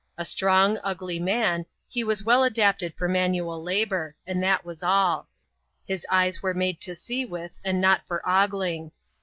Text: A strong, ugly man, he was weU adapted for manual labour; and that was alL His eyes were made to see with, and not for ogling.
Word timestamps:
A 0.17 0.25
strong, 0.25 0.79
ugly 0.83 1.19
man, 1.19 1.67
he 1.87 2.03
was 2.03 2.23
weU 2.23 2.47
adapted 2.47 2.95
for 2.97 3.07
manual 3.07 3.61
labour; 3.61 4.15
and 4.25 4.41
that 4.41 4.65
was 4.65 4.81
alL 4.81 5.27
His 5.85 6.07
eyes 6.09 6.41
were 6.41 6.55
made 6.55 6.81
to 6.81 6.95
see 6.95 7.23
with, 7.23 7.59
and 7.63 7.79
not 7.79 8.07
for 8.07 8.27
ogling. 8.27 8.93